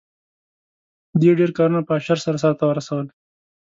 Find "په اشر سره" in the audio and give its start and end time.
1.87-2.37